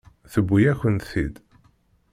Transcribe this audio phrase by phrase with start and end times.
[0.31, 1.35] Tewwi-yakent-t-id.